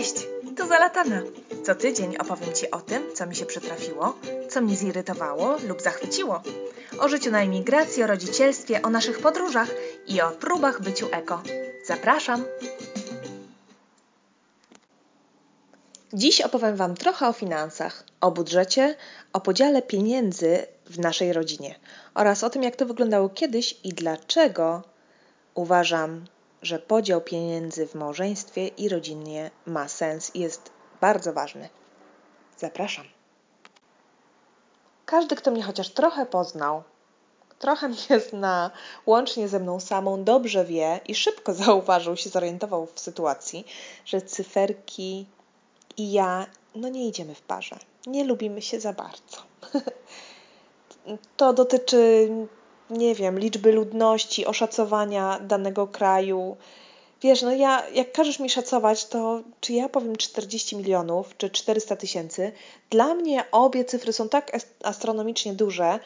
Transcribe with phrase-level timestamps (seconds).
[0.00, 0.26] Cześć,
[0.56, 1.22] tu Zalatana.
[1.64, 4.14] Co tydzień opowiem Ci o tym, co mi się przytrafiło,
[4.48, 6.42] co mnie zirytowało lub zachwyciło.
[7.00, 9.68] O życiu na emigracji, o rodzicielstwie, o naszych podróżach
[10.06, 11.42] i o próbach byciu eko.
[11.86, 12.44] Zapraszam!
[16.12, 18.96] Dziś opowiem Wam trochę o finansach, o budżecie,
[19.32, 21.74] o podziale pieniędzy w naszej rodzinie
[22.14, 24.82] oraz o tym, jak to wyglądało kiedyś i dlaczego
[25.54, 26.24] uważam,
[26.62, 30.70] że podział pieniędzy w małżeństwie i rodzinie ma sens i jest
[31.00, 31.68] bardzo ważny.
[32.58, 33.04] Zapraszam.
[35.06, 36.82] Każdy, kto mnie chociaż trochę poznał,
[37.58, 38.70] trochę mnie zna,
[39.06, 43.66] łącznie ze mną samą, dobrze wie i szybko zauważył, się zorientował w sytuacji,
[44.04, 45.26] że cyferki
[45.96, 47.76] i ja no nie idziemy w parze.
[48.06, 49.36] Nie lubimy się za bardzo.
[51.36, 52.28] to dotyczy
[52.90, 56.56] nie wiem, liczby ludności, oszacowania danego kraju.
[57.22, 61.96] Wiesz, no ja, jak każesz mi szacować, to czy ja powiem 40 milionów, czy 400
[61.96, 62.52] tysięcy,
[62.90, 64.52] dla mnie obie cyfry są tak
[64.84, 65.98] astronomicznie duże,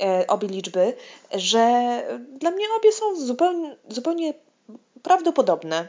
[0.00, 0.96] e, obie liczby,
[1.32, 1.62] że
[2.38, 4.34] dla mnie obie są zupełnie, zupełnie
[5.02, 5.88] prawdopodobne.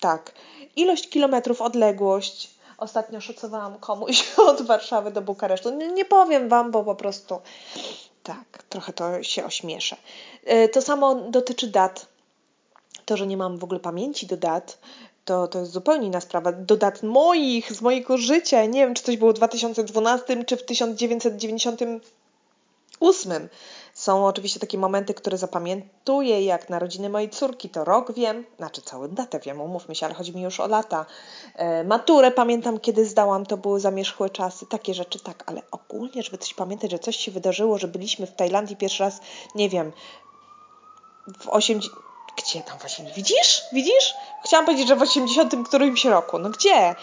[0.00, 0.32] Tak.
[0.76, 2.50] Ilość kilometrów, odległość.
[2.78, 5.70] Ostatnio szacowałam komuś od Warszawy do Bukaresztu.
[5.70, 7.38] Nie, nie powiem Wam, bo po prostu
[8.26, 9.96] tak, trochę to się ośmieszę.
[10.44, 12.06] E, to samo dotyczy dat.
[13.04, 14.78] To, że nie mam w ogóle pamięci do dat,
[15.24, 16.52] to, to jest zupełnie inna sprawa.
[16.52, 18.64] Do dat moich, z mojego życia.
[18.64, 23.48] Nie wiem, czy coś było w 2012 czy w 1998.
[24.06, 29.08] Są oczywiście takie momenty, które zapamiętuję, jak narodziny mojej córki, to rok wiem, znaczy całą
[29.08, 31.06] datę wiem, umówmy się, ale chodzi mi już o lata.
[31.54, 36.38] E, maturę pamiętam, kiedy zdałam, to były zamierzchłe czasy, takie rzeczy tak, ale ogólnie, żeby
[36.38, 39.20] coś pamiętać, że coś się wydarzyło, że byliśmy w Tajlandii pierwszy raz,
[39.54, 39.92] nie wiem,
[41.38, 41.84] w 80
[42.36, 43.04] gdzie tam właśnie?
[43.04, 43.62] Widzisz?
[43.72, 44.14] Widzisz?
[44.44, 46.38] Chciałam powiedzieć, że w 80 którymś roku.
[46.38, 46.94] No gdzie?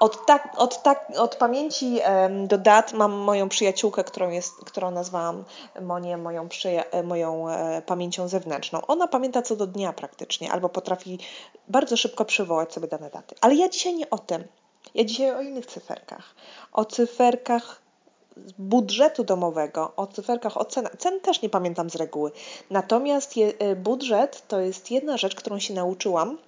[0.00, 4.90] Od, tak, od, tak, od pamięci um, do dat mam moją przyjaciółkę, którą, jest, którą
[4.90, 5.44] nazwałam
[5.80, 8.86] Monię moją, przyja- e, moją e, pamięcią zewnętrzną.
[8.86, 11.18] Ona pamięta co do dnia praktycznie, albo potrafi
[11.68, 13.34] bardzo szybko przywołać sobie dane daty.
[13.40, 14.44] Ale ja dzisiaj nie o tym.
[14.94, 16.34] Ja dzisiaj o innych cyferkach.
[16.72, 17.85] O cyferkach
[18.58, 20.96] budżetu domowego, o cyferkach, o cenach.
[20.96, 22.30] Cen też nie pamiętam z reguły.
[22.70, 26.38] Natomiast je, y, budżet to jest jedna rzecz, którą się nauczyłam.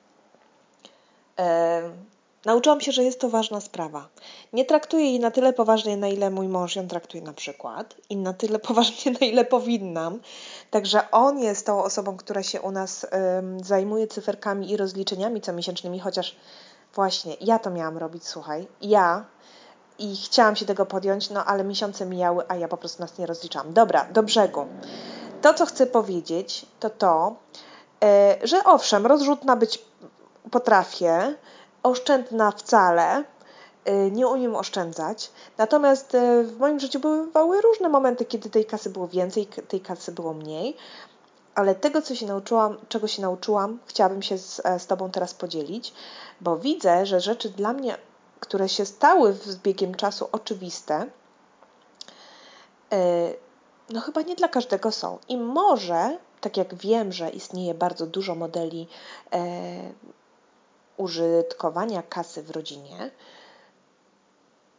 [1.38, 1.82] E,
[2.44, 4.08] nauczyłam się, że jest to ważna sprawa.
[4.52, 8.16] Nie traktuję jej na tyle poważnie, na ile mój mąż ją traktuje na przykład, i
[8.16, 10.20] na tyle poważnie, na ile powinnam.
[10.70, 13.06] Także on jest tą osobą, która się u nas
[13.62, 16.36] zajmuje cyferkami i rozliczeniami comiesięcznymi, chociaż
[16.94, 18.66] właśnie ja to miałam robić, słuchaj.
[18.80, 19.24] Ja
[19.98, 23.26] i chciałam się tego podjąć, no ale miesiące mijały, a ja po prostu nas nie
[23.26, 23.72] rozliczałam.
[23.72, 24.66] Dobra, do brzegu.
[25.42, 27.36] To, co chcę powiedzieć, to to,
[28.04, 29.84] e, że owszem, rozrzutna być
[30.50, 31.34] potrafię,
[31.82, 33.24] oszczędna wcale,
[33.84, 35.30] e, nie umiem oszczędzać.
[35.58, 40.12] Natomiast e, w moim życiu bywały różne momenty, kiedy tej kasy było więcej, tej kasy
[40.12, 40.76] było mniej.
[41.54, 45.92] Ale tego, co się nauczyłam, czego się nauczyłam, chciałabym się z, z Tobą teraz podzielić,
[46.40, 47.96] bo widzę, że rzeczy dla mnie
[48.40, 51.06] które się stały z biegiem czasu oczywiste,
[52.92, 53.32] e,
[53.90, 55.18] no chyba nie dla każdego są.
[55.28, 58.88] I może, tak jak wiem, że istnieje bardzo dużo modeli
[59.32, 59.40] e,
[60.96, 63.10] użytkowania kasy w rodzinie,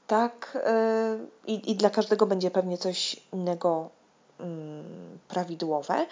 [0.07, 1.17] tak e,
[1.47, 3.89] i, i dla każdego będzie pewnie coś innego
[4.39, 6.05] mm, prawidłowe.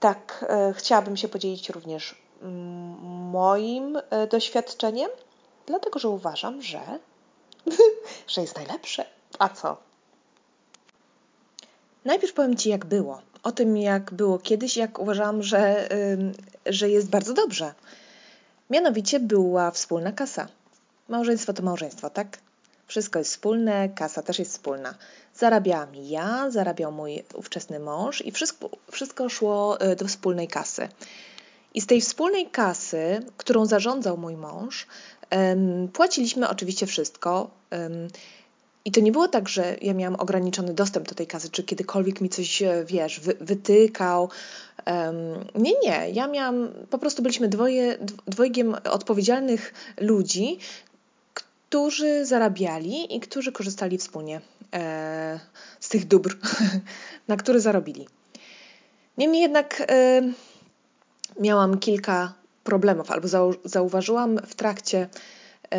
[0.00, 2.98] Tak chciałabym się podzielić również mm,
[3.30, 3.98] moim
[4.30, 5.10] doświadczeniem
[5.66, 6.80] dlatego że uważam, że,
[8.28, 9.04] że jest najlepsze.
[9.38, 9.76] A co?
[12.04, 13.22] Najpierw powiem Ci, jak było.
[13.42, 15.88] O tym, jak było kiedyś, jak uważałam, że,
[16.66, 17.74] że jest bardzo dobrze.
[18.70, 20.48] Mianowicie była wspólna kasa.
[21.08, 22.38] Małżeństwo to małżeństwo, tak?
[22.86, 24.94] Wszystko jest wspólne, kasa też jest wspólna.
[25.34, 30.88] Zarabiałam ja, zarabiał mój ówczesny mąż i wszystko, wszystko szło y, do wspólnej kasy.
[31.74, 34.86] I z tej wspólnej kasy, którą zarządzał mój mąż,
[35.92, 37.50] Płaciliśmy oczywiście wszystko.
[38.86, 42.20] I to nie było tak, że ja miałam ograniczony dostęp do tej kasy, czy kiedykolwiek
[42.20, 44.30] mi coś, e, wiesz, wy, wytykał.
[45.54, 46.10] Nie, nie.
[46.10, 50.58] Ja miałam, po prostu byliśmy dwoje, dwojgiem odpowiedzialnych ludzi,
[51.34, 54.40] którzy zarabiali i którzy korzystali wspólnie
[54.74, 55.40] e,
[55.80, 56.36] z tych dóbr,
[57.28, 58.08] na które zarobili.
[59.18, 59.92] Niemniej jednak
[61.40, 62.32] miałam kilka
[62.66, 65.08] problemów, albo zau zauważyłam w trakcie,
[65.72, 65.78] yy,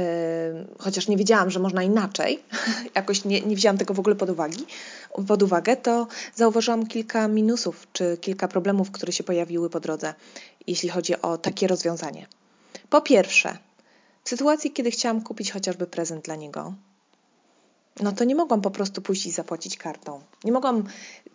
[0.79, 2.39] chociaż nie wiedziałam, że można inaczej,
[2.99, 4.65] jakoś nie, nie wzięłam tego w ogóle pod, uwagi,
[5.27, 10.13] pod uwagę, to zauważyłam kilka minusów czy kilka problemów, które się pojawiły po drodze,
[10.67, 12.27] jeśli chodzi o takie rozwiązanie.
[12.89, 13.57] Po pierwsze,
[14.23, 16.73] w sytuacji, kiedy chciałam kupić chociażby prezent dla niego,
[18.01, 20.21] no to nie mogłam po prostu pójść i zapłacić kartą.
[20.43, 20.83] Nie mogłam.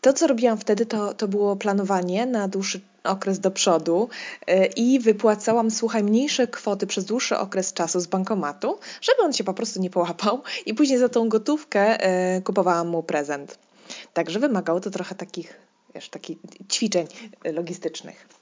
[0.01, 4.09] To, co robiłam wtedy, to, to było planowanie na dłuższy okres do przodu
[4.47, 9.45] yy, i wypłacałam, słuchaj, mniejsze kwoty przez dłuższy okres czasu z bankomatu, żeby on się
[9.45, 11.99] po prostu nie połapał i później za tą gotówkę
[12.35, 13.59] yy, kupowałam mu prezent.
[14.15, 15.61] Także wymagało to trochę takich,
[15.95, 16.39] wiesz, takich
[16.73, 17.07] ćwiczeń
[17.45, 18.42] logistycznych.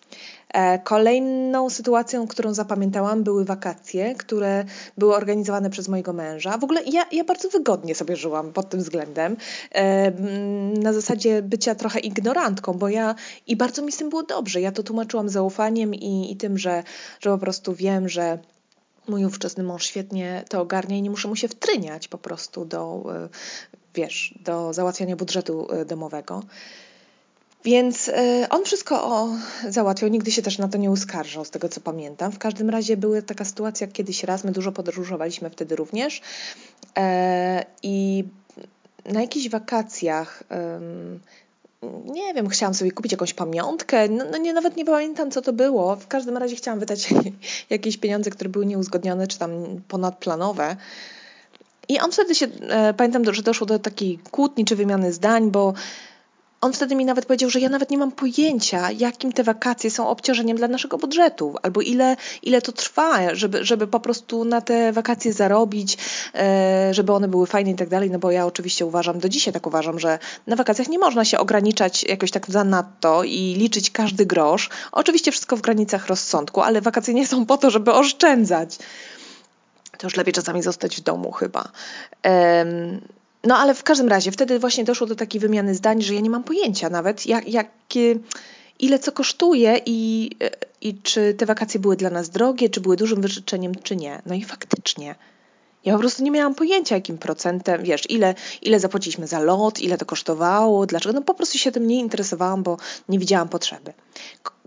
[0.55, 4.65] E, kolejną sytuacją, którą zapamiętałam, były wakacje, które
[4.99, 6.59] były organizowane przez mojego męża.
[6.59, 9.37] W ogóle ja, ja bardzo wygodnie sobie żyłam pod tym względem,
[9.73, 10.11] e,
[10.81, 13.15] na zasadzie bycia trochę ignorantką, bo ja
[13.47, 14.61] i bardzo mi z tym było dobrze.
[14.61, 16.83] Ja to tłumaczyłam zaufaniem i, i tym, że,
[17.21, 18.39] że po prostu wiem, że
[19.09, 23.05] mój ówczesny mąż świetnie to ogarnia i nie muszę mu się wtryniać po prostu do,
[23.15, 23.29] e,
[23.95, 26.43] wiesz, do załatwiania budżetu domowego.
[27.65, 29.29] Więc y, on wszystko
[29.69, 32.33] załatwiał, nigdy się też na to nie uskarżał, z tego co pamiętam.
[32.33, 36.21] W każdym razie była taka sytuacja kiedyś raz, my dużo podróżowaliśmy wtedy również
[36.97, 38.25] e, i
[39.05, 40.45] na jakichś wakacjach
[42.05, 45.53] nie wiem, chciałam sobie kupić jakąś pamiątkę, no, no, nie, nawet nie pamiętam co to
[45.53, 45.97] było.
[45.97, 47.09] W każdym razie chciałam wydać
[47.71, 49.51] jakieś pieniądze, które były nieuzgodnione, czy tam
[49.89, 50.77] ponadplanowe.
[51.89, 55.75] I on wtedy się, e, pamiętam, że doszło do takiej kłótni czy wymiany zdań, bo
[56.61, 60.09] on wtedy mi nawet powiedział, że ja nawet nie mam pojęcia, jakim te wakacje są
[60.09, 64.93] obciążeniem dla naszego budżetu, albo ile, ile to trwa, żeby, żeby po prostu na te
[64.93, 65.99] wakacje zarobić,
[66.35, 68.11] e, żeby one były fajne i tak dalej.
[68.11, 71.39] No bo ja oczywiście uważam, do dzisiaj tak uważam, że na wakacjach nie można się
[71.39, 74.71] ograniczać jakoś tak zanadto i liczyć każdy grosz.
[74.93, 78.79] Oczywiście wszystko w granicach rozsądku, ale wakacje nie są po to, żeby oszczędzać.
[79.99, 81.69] To już lepiej czasami zostać w domu chyba.
[83.45, 86.31] No ale w każdym razie wtedy właśnie doszło do takiej wymiany zdań, że ja nie
[86.31, 87.69] mam pojęcia nawet, jak, jak,
[88.79, 90.31] ile co kosztuje i,
[90.81, 94.23] i czy te wakacje były dla nas drogie, czy były dużym wyrzeczeniem, czy nie.
[94.27, 95.15] No i faktycznie.
[95.85, 99.99] Ja po prostu nie miałam pojęcia, jakim procentem, wiesz, ile, ile zapłaciliśmy za lot, ile
[99.99, 101.13] to kosztowało, dlaczego.
[101.13, 102.77] No po prostu się tym nie interesowałam, bo
[103.09, 103.93] nie widziałam potrzeby.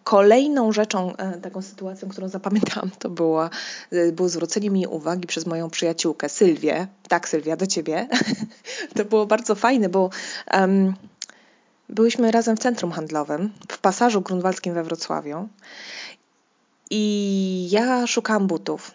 [0.03, 3.49] Kolejną rzeczą, e, taką sytuacją, którą zapamiętałam, to było,
[3.91, 6.87] e, było zwrócenie mi uwagi przez moją przyjaciółkę Sylwię.
[7.07, 8.07] Tak, Sylwia, do ciebie.
[8.95, 10.09] to było bardzo fajne, bo
[10.53, 10.93] um,
[11.89, 15.49] byłyśmy razem w centrum handlowym, w pasażu grunwaldzkim we Wrocławiu
[16.89, 18.91] i ja szukałam butów.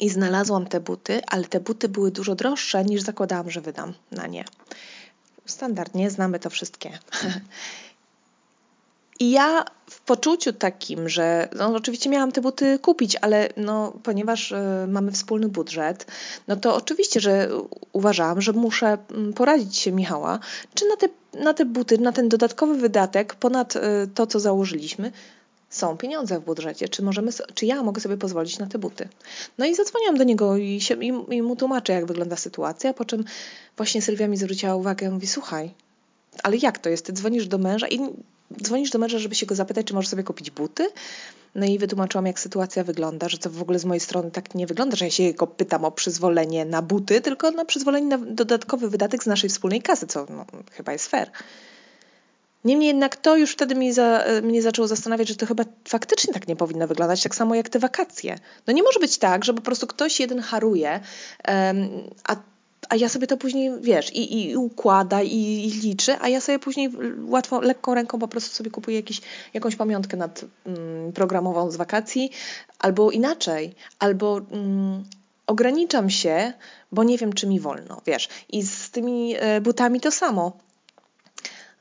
[0.00, 4.26] I znalazłam te buty, ale te buty były dużo droższe niż zakładałam, że wydam na
[4.26, 4.44] nie.
[5.46, 6.98] Standardnie znamy to wszystkie.
[9.20, 14.52] I ja w poczuciu takim, że no, oczywiście miałam te buty kupić, ale no, ponieważ
[14.52, 14.56] y,
[14.88, 16.06] mamy wspólny budżet,
[16.48, 17.48] no to oczywiście, że
[17.92, 20.38] uważałam, że muszę mm, poradzić się Michała,
[20.74, 21.08] czy na te,
[21.40, 23.80] na te buty, na ten dodatkowy wydatek ponad y,
[24.14, 25.12] to, co założyliśmy,
[25.70, 29.08] są pieniądze w budżecie, czy, możemy, czy ja mogę sobie pozwolić na te buty.
[29.58, 33.04] No i zadzwoniłam do niego i, się, i, i mu tłumaczę, jak wygląda sytuacja, po
[33.04, 33.24] czym
[33.76, 35.70] właśnie Sylwia mi zwróciła uwagę, mówi, słuchaj,
[36.42, 37.06] ale jak to jest?
[37.06, 38.00] Ty dzwonisz do męża i
[38.62, 40.88] dzwonisz do męża, żeby się go zapytać, czy możesz sobie kupić buty.
[41.54, 44.66] No i wytłumaczyłam, jak sytuacja wygląda, że to w ogóle z mojej strony tak nie
[44.66, 48.90] wygląda, że ja się go pytam o przyzwolenie na buty, tylko na przyzwolenie na dodatkowy
[48.90, 51.30] wydatek z naszej wspólnej kasy, co no, chyba jest fair.
[52.64, 56.48] Niemniej jednak to już wtedy mnie, za, mnie zaczęło zastanawiać, że to chyba faktycznie tak
[56.48, 58.38] nie powinno wyglądać, tak samo jak te wakacje.
[58.66, 61.00] No nie może być tak, że po prostu ktoś jeden haruje,
[61.48, 61.88] um,
[62.28, 62.36] a
[62.90, 66.58] a ja sobie to później, wiesz, i, i układa, i, i liczy, a ja sobie
[66.58, 66.90] później
[67.26, 69.20] łatwo, lekką ręką po prostu sobie kupuję jakiś,
[69.54, 72.30] jakąś pamiątkę nad mm, programową z wakacji,
[72.78, 75.04] albo inaczej, albo mm,
[75.46, 76.52] ograniczam się,
[76.92, 78.28] bo nie wiem, czy mi wolno, wiesz.
[78.48, 80.52] I z tymi e, butami to samo.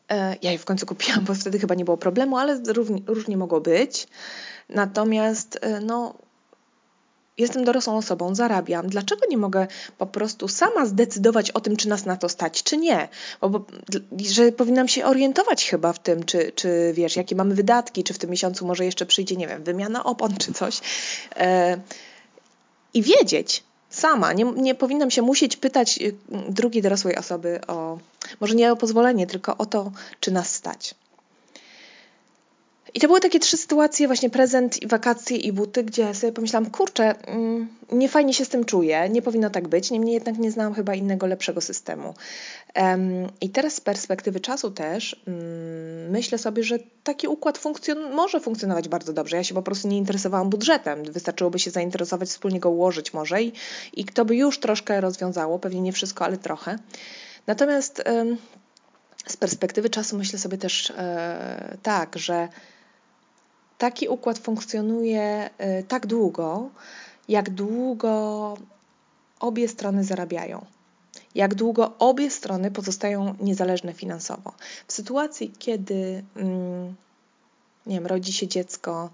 [0.10, 3.38] E, ja je w końcu kupiłam, bo wtedy chyba nie było problemu, ale różnie, różnie
[3.38, 4.08] mogło być.
[4.70, 6.16] Natomiast, e, no,
[7.40, 9.68] jestem dorosłą osobą, zarabiam, dlaczego nie mogę
[9.98, 13.08] po prostu sama zdecydować o tym, czy nas na to stać, czy nie?
[13.42, 13.66] Bo, bo,
[14.30, 18.18] że powinnam się orientować chyba w tym, czy, czy wiesz, jakie mamy wydatki, czy w
[18.18, 20.82] tym miesiącu może jeszcze przyjdzie, nie wiem, wymiana opon czy coś.
[21.36, 21.80] E,
[22.94, 26.16] I wiedzieć sama, nie, nie powinnam się musieć pytać y,
[26.50, 27.98] drugiej dorosłej osoby o,
[28.40, 30.96] może nie o pozwolenie, tylko o to, czy nas stać.
[32.94, 37.16] I to były takie trzy sytuacje, właśnie prezent, wakacje i buty, gdzie sobie pomyślałam, kurczę,
[37.28, 40.74] mm, nie fajnie się z tym czuję, nie powinno tak być, niemniej jednak nie znałam
[40.74, 42.14] chyba innego, lepszego systemu.
[43.42, 48.88] I teraz z perspektywy czasu też mm, myślę sobie, że taki układ funkcjon może funkcjonować
[48.88, 49.38] bardzo dobrze.
[49.38, 53.54] Ja się po prostu nie interesowałam budżetem, wystarczyłoby się zainteresować, wspólnie go ułożyć może i,
[53.94, 56.80] i to by już troszkę rozwiązało, pewnie nie wszystko, ale trochę.
[57.48, 58.04] Natomiast
[59.28, 62.48] z perspektywy czasu myślę sobie też e, tak, że
[63.80, 66.70] taki układ funkcjonuje y, tak długo,
[67.28, 68.58] jak długo
[69.40, 70.66] obie strony zarabiają.
[71.36, 74.54] Jak długo obie strony pozostają niezależne finansowo.
[74.88, 76.96] W sytuacji, kiedy mm,
[77.86, 79.10] nie wiem, rodzi się dziecko,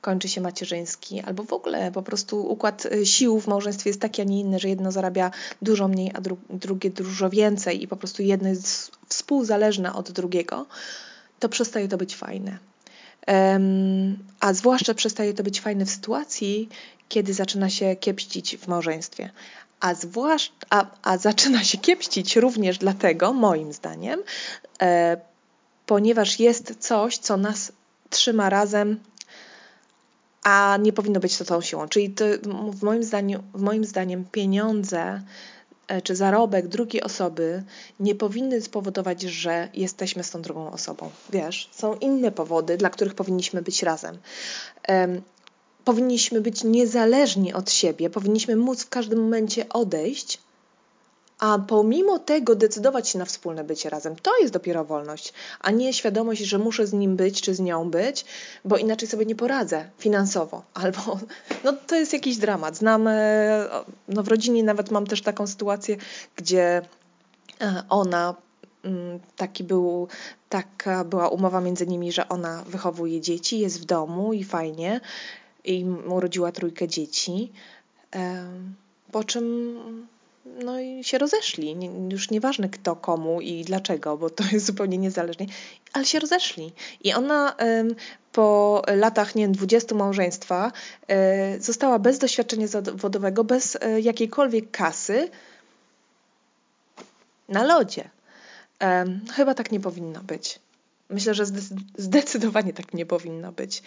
[0.00, 4.22] kończy się macierzyński, albo w ogóle po prostu układ y, sił w małżeństwie jest taki,
[4.22, 5.30] a nie inny, że jedno zarabia
[5.62, 10.66] dużo mniej, a dru drugie dużo więcej i po prostu jedno jest współzależne od drugiego,
[11.38, 12.58] to przestaje to być fajne.
[14.40, 16.68] A zwłaszcza przestaje to być fajne w sytuacji,
[17.08, 19.30] kiedy zaczyna się kiepścić w małżeństwie.
[19.80, 24.22] A, zwłaszcza, a, a zaczyna się kiepścić również dlatego, moim zdaniem,
[24.82, 25.16] e,
[25.86, 27.72] ponieważ jest coś, co nas
[28.10, 29.00] trzyma razem
[30.42, 31.88] a nie powinno być to tą siłą.
[31.88, 32.24] Czyli to,
[32.72, 35.22] w, moim zdaniu, w moim zdaniem pieniądze
[36.04, 37.62] czy zarobek drugiej osoby
[38.00, 41.10] nie powinny spowodować, że jesteśmy z tą drugą osobą.
[41.30, 44.18] Wiesz, są inne powody, dla których powinniśmy być razem.
[44.88, 45.22] Um,
[45.84, 50.38] powinniśmy być niezależni od siebie, powinniśmy móc w każdym momencie odejść
[51.38, 54.16] a pomimo tego decydować się na wspólne bycie razem.
[54.16, 57.90] To jest dopiero wolność, a nie świadomość, że muszę z nim być czy z nią
[57.90, 58.24] być,
[58.64, 60.62] bo inaczej sobie nie poradzę finansowo.
[60.74, 61.18] Albo,
[61.64, 62.76] no to jest jakiś dramat.
[62.76, 63.68] Znam, e,
[64.08, 65.96] no w rodzinie nawet mam też taką sytuację,
[66.36, 66.82] gdzie
[67.60, 68.34] e, ona
[68.84, 70.08] mm, taki był,
[70.48, 75.00] taka była umowa między nimi, że ona wychowuje dzieci, jest w domu i fajnie
[75.64, 77.52] i urodziła trójkę dzieci.
[79.12, 79.78] Po czym
[80.64, 81.76] no i się rozeszli.
[81.76, 85.46] Nie, już nieważne kto komu i dlaczego, bo to jest zupełnie niezależnie,
[85.92, 86.72] ale się rozeszli.
[87.04, 87.56] I ona
[88.32, 90.72] po latach, nie wiem, 20 małżeństwa
[91.08, 95.28] e, została bez doświadczenia zawodowego, bez e, jakiejkolwiek kasy
[97.48, 98.10] na lodzie.
[99.32, 100.60] Chyba tak nie powinno być.
[101.10, 101.44] Myślę, że
[101.98, 103.82] zdecydowanie tak nie powinno być.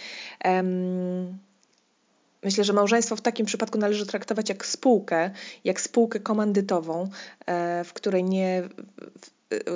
[2.44, 5.32] Myślę, że małżeństwo w takim przypadku należy traktować jak spółkę,
[5.64, 7.10] jak spółkę komandytową,
[7.46, 8.70] e, w której nie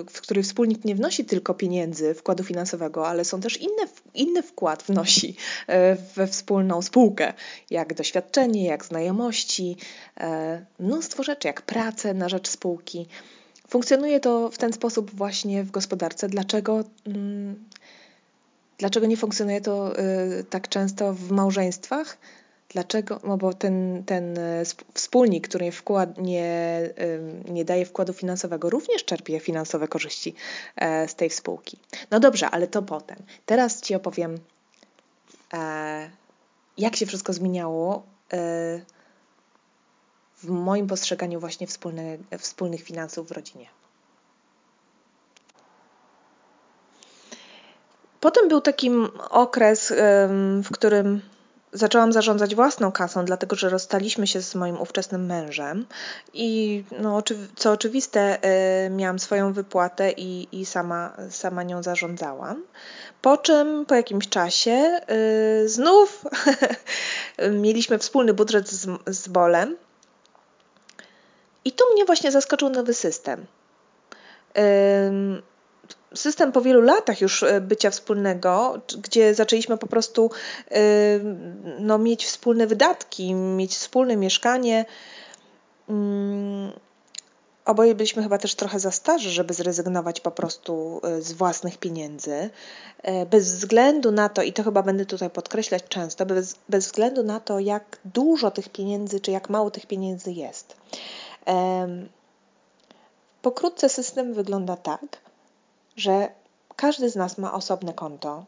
[0.10, 4.84] w której wspólnik nie wnosi tylko pieniędzy, wkładu finansowego, ale są też inne, inny wkład
[4.84, 5.36] wnosi
[5.68, 7.34] e, we wspólną spółkę,
[7.70, 9.78] jak doświadczenie, jak znajomości,
[10.18, 13.08] e, mnóstwo rzeczy, jak pracę na rzecz spółki.
[13.68, 16.30] Funkcjonuje to w ten sposób właśnie w gospodarce.
[16.30, 17.66] Dlaczego, mm,
[18.78, 19.94] dlaczego nie funkcjonuje to
[20.50, 22.18] tak często w małżeństwach?
[22.76, 23.20] Dlaczego?
[23.24, 24.64] No bo ten, ten e,
[24.94, 26.82] wspólnik, który wkład, nie,
[27.50, 30.36] nie daje wkładu finansowego, również czerpie finansowe korzyści
[30.76, 31.80] e, z tej spółki.
[32.12, 33.18] No dobrze, ale to potem.
[33.46, 34.38] Teraz Ci opowiem,
[35.54, 36.10] e,
[36.78, 38.04] jak się wszystko zmieniało
[40.38, 43.68] w moim postrzeganiu właśnie wspólne, wspólnych finansów w rodzinie.
[48.20, 48.92] Potem był taki
[49.30, 49.94] okres,
[50.64, 51.22] w którym
[51.76, 55.86] zaczęłam zarządzać własną kasą, dlatego że rozstaliśmy się z moim ówczesnym mężem
[56.34, 57.24] i no,
[57.56, 58.38] co oczywiste,
[58.86, 62.64] y, miałam swoją wypłatę i, i sama, sama nią zarządzałam.
[63.22, 65.02] Po czym po jakimś czasie
[65.64, 66.24] y, znów
[67.66, 69.78] mieliśmy wspólny budżet z, z Bolem.
[71.66, 73.46] I tu mnie właśnie zaskoczył nowy system
[76.16, 80.32] system po wielu latach już e, bycia wspólnego, gdzie zaczęliśmy po prostu
[80.72, 80.80] e,
[81.80, 84.86] no, mieć wspólne wydatki, mieć wspólne mieszkanie.
[85.90, 86.72] Mm,
[87.66, 92.50] oboje byliśmy chyba też trochę za starzy, żeby zrezygnować po prostu e, z własnych pieniędzy.
[93.30, 97.40] Bez względu na to, i to chyba będę tutaj podkreślać często, bez, bez względu na
[97.40, 100.76] to, jak dużo tych pieniędzy, czy jak mało tych pieniędzy jest.
[103.42, 105.18] Pokrótce system wygląda tak,
[105.96, 106.32] że
[106.76, 108.46] każdy z nas ma osobne konto,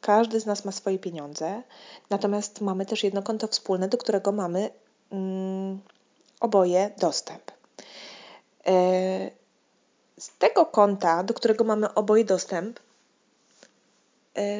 [0.00, 1.62] każdy z nas ma swoje pieniądze,
[2.10, 4.70] natomiast mamy też jedno konto wspólne, do którego mamy
[5.10, 5.80] mm,
[6.40, 7.42] oboje dostęp.
[8.66, 8.72] E,
[10.18, 12.80] z tego konta, do którego mamy oboje dostęp,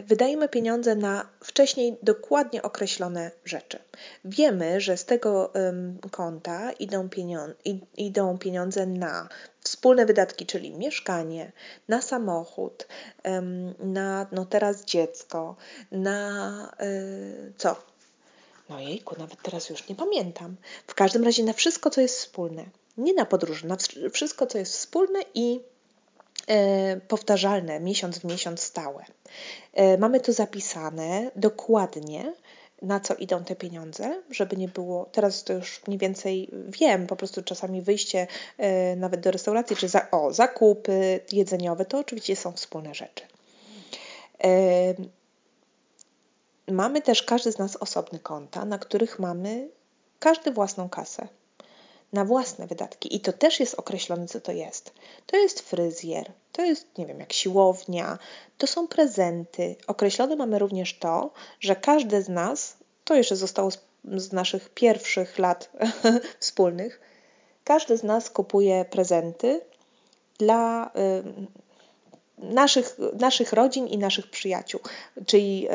[0.07, 3.79] wydajemy pieniądze na wcześniej dokładnie określone rzeczy.
[4.25, 5.53] Wiemy, że z tego
[6.11, 7.55] konta idą, pieniądze,
[7.97, 9.29] idą pieniądze na
[9.61, 11.53] wspólne wydatki, czyli mieszkanie,
[11.89, 12.87] na samochód,
[13.79, 15.57] na no teraz dziecko,
[15.93, 16.87] na e,
[17.57, 17.77] co?
[18.69, 20.57] No jejku, nawet teraz już nie pamiętam.
[20.87, 22.65] W każdym razie na wszystko, co jest wspólne.
[22.97, 23.77] Nie na podróże, na
[24.13, 25.76] wszystko, co jest wspólne i E,
[27.09, 29.05] powtarzalne, miesiąc w miesiąc stałe.
[29.73, 32.33] E, mamy to zapisane dokładnie,
[32.83, 37.17] na co idą te pieniądze, żeby nie było, teraz to już mniej więcej wiem, po
[37.17, 38.27] prostu czasami wyjście
[38.59, 43.25] e, nawet do restauracji, czy za, o, zakupy jedzeniowe, to oczywiście są wspólne rzeczy.
[46.69, 49.69] Mamy też każdy z nas osobne konta, na których mamy
[50.19, 51.29] każdy własną kasę
[52.17, 54.93] na własne wydatki i to też jest określone, co to jest.
[55.27, 58.19] To jest fryzjer, to jest, nie wiem, jak siłownia,
[58.59, 59.77] to są prezenty.
[59.87, 61.31] Określone mamy również to,
[61.61, 65.71] że każdy z nas, to jeszcze zostało z, z naszych pierwszych lat
[66.41, 67.01] wspólnych,
[67.65, 69.61] każdy z nas kupuje prezenty
[70.39, 71.47] dla y,
[72.39, 74.81] naszych, naszych rodzin i naszych przyjaciół,
[75.27, 75.69] czyli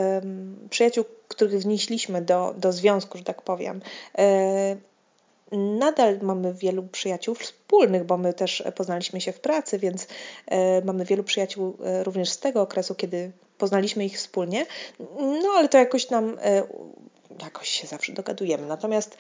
[0.70, 3.82] przyjaciół, których wnieśliśmy do, do związku, że tak powiem.
[4.20, 4.91] Y,
[5.52, 10.08] nadal mamy wielu przyjaciół wspólnych, bo my też poznaliśmy się w pracy, więc
[10.48, 14.66] e, mamy wielu przyjaciół e, również z tego okresu, kiedy poznaliśmy ich wspólnie.
[15.20, 16.64] No ale to jakoś nam, e,
[17.44, 18.68] jakoś się zawsze dogadujemy.
[18.68, 19.18] Natomiast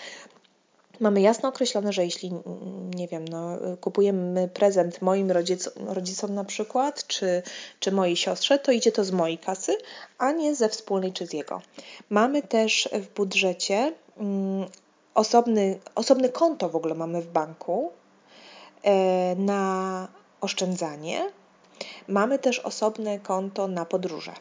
[1.00, 2.32] mamy jasno określone, że jeśli,
[2.96, 7.42] nie wiem, no, kupujemy prezent moim rodzicom, rodzicom na przykład, czy,
[7.80, 9.78] czy mojej siostrze, to idzie to z mojej kasy,
[10.18, 11.62] a nie ze wspólnej czy z jego.
[12.10, 14.68] Mamy też w budżecie mm,
[15.14, 17.92] osobny, osobne konto w ogóle mamy w banku
[18.84, 20.08] e, na
[20.42, 21.32] oszczędzanie.
[22.08, 24.34] Mamy też osobne konto na podróże.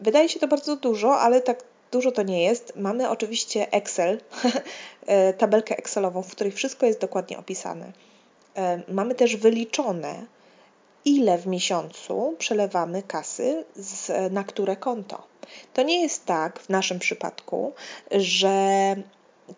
[0.00, 2.72] Wydaje się to bardzo dużo, ale tak dużo to nie jest.
[2.76, 4.20] Mamy oczywiście Excel,
[5.06, 7.92] e, tabelkę Excelową, w której wszystko jest dokładnie opisane.
[8.88, 10.26] Mamy też wyliczone,
[11.04, 15.31] ile w miesiącu przelewamy kasy z, na które konto.
[15.74, 17.72] To nie jest tak w naszym przypadku,
[18.10, 18.96] że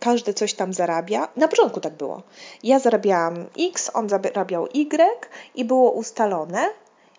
[0.01, 1.29] każdy coś tam zarabia.
[1.37, 2.23] Na początku tak było.
[2.63, 6.71] Ja zarabiałam X, on zarabiał Y i było ustalone,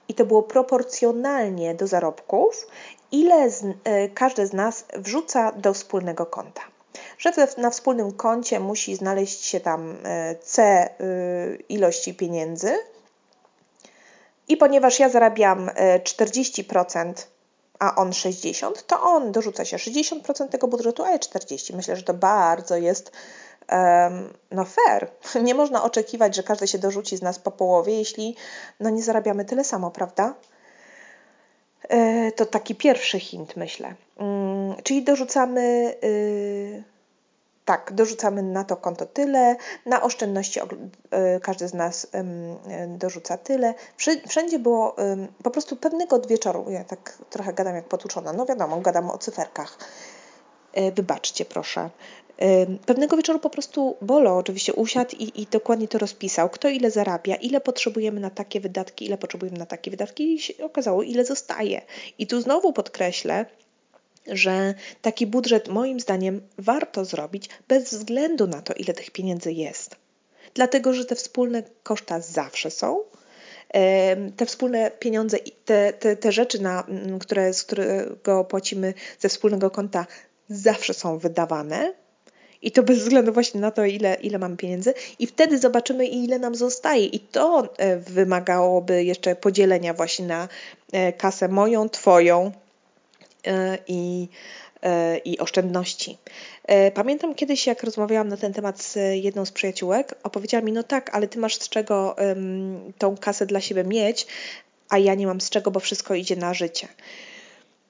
[0.07, 2.67] i to było proporcjonalnie do zarobków,
[3.11, 3.73] ile z, y,
[4.13, 6.61] każdy z nas wrzuca do wspólnego konta.
[7.17, 9.95] Że na wspólnym koncie musi znaleźć się tam y,
[10.41, 12.75] C y, ilości pieniędzy,
[14.47, 15.69] i ponieważ ja zarabiam
[16.03, 17.13] 40%,
[17.79, 21.75] a on 60%, to on dorzuca się 60% tego budżetu, a ja 40%.
[21.75, 23.11] Myślę, że to bardzo jest
[23.71, 25.07] um, no fair.
[25.43, 28.35] Nie można oczekiwać, że każdy się dorzuci z nas po połowie, jeśli
[28.79, 30.33] no nie zarabiamy tyle samo, prawda?
[32.35, 33.95] To taki pierwszy hint, myślę.
[34.17, 36.83] Mm, czyli dorzucamy y,
[37.65, 40.59] tak, dorzucamy na to konto tyle, na oszczędności
[41.11, 42.07] e, każdy z nas
[42.87, 43.73] dorzuca tyle.
[44.27, 44.95] Wszędzie było
[45.43, 49.77] po prostu pewnego wieczoru, ja tak trochę gadam jak potłuczona, no wiadomo, gadam o cyferkach.
[50.73, 51.89] E, wybaczcie proszę.
[52.85, 57.35] Pewnego wieczoru po prostu Bolo oczywiście usiadł i, i dokładnie to rozpisał, kto ile zarabia,
[57.35, 61.81] ile potrzebujemy na takie wydatki, ile potrzebujemy na takie wydatki i się okazało, ile zostaje.
[62.17, 63.45] I tu znowu podkreślę,
[64.27, 69.95] że taki budżet moim zdaniem warto zrobić bez względu na to, ile tych pieniędzy jest.
[70.53, 72.99] Dlatego, że te wspólne koszta zawsze są.
[74.37, 76.83] Te wspólne pieniądze, te, te, te rzeczy, na,
[77.19, 80.05] które, z którego płacimy ze wspólnego konta,
[80.49, 81.93] zawsze są wydawane.
[82.61, 86.39] I to bez względu właśnie na to, ile, ile mamy pieniędzy, i wtedy zobaczymy, ile
[86.39, 87.05] nam zostaje.
[87.05, 90.47] I to e, wymagałoby jeszcze podzielenia właśnie na
[90.91, 92.51] e, kasę moją, Twoją,
[93.87, 94.27] i,
[94.83, 96.17] e, i oszczędności.
[96.63, 100.83] E, pamiętam kiedyś, jak rozmawiałam na ten temat z jedną z przyjaciółek, opowiedziała mi, no
[100.83, 104.27] tak, ale ty masz z czego um, tą kasę dla siebie mieć,
[104.89, 106.87] a ja nie mam z czego, bo wszystko idzie na życie.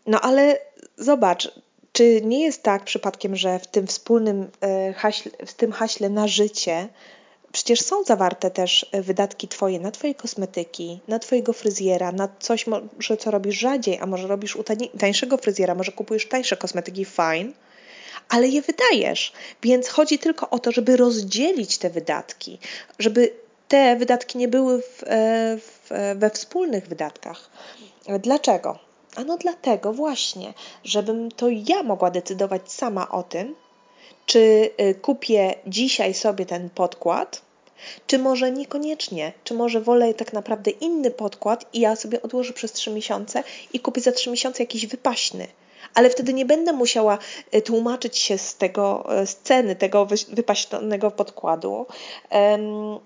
[0.08, 0.60] No ale
[0.98, 1.52] zobacz,
[1.92, 4.48] czy nie jest tak przypadkiem, że w tym wspólnym
[4.96, 6.88] haśle, w tym haśle na życie
[7.56, 12.68] Przecież są zawarte też e, wydatki Twoje na Twoje kosmetyki, na Twojego fryzjera, na coś
[12.68, 14.64] może co robisz rzadziej, a może robisz u
[15.00, 17.52] tańszego fryzjera, może kupujesz tańsze kosmetyki, fine,
[18.30, 19.34] ale je wydajesz.
[19.64, 22.60] Więc chodzi tylko o to, żeby rozdzielić te wydatki,
[23.00, 23.34] żeby
[23.68, 27.50] te wydatki nie były w, e, w, e, we wspólnych wydatkach.
[28.20, 28.80] Dlaczego?
[29.16, 33.56] Ano dlatego właśnie, żebym to ja mogła decydować sama o tym,
[34.26, 34.70] czy
[35.02, 37.45] kupię dzisiaj sobie ten podkład,
[38.08, 42.72] czy może niekoniecznie, czy może wolę tak naprawdę inny podkład i ja sobie odłożę przez
[42.72, 45.48] 3 miesiące i kupię za 3 miesiące jakiś wypaśny.
[45.94, 47.18] Ale wtedy nie będę musiała
[47.52, 51.86] e, tłumaczyć się z tego, e, ceny tego wypaśnego podkładu,
[52.32, 53.00] um,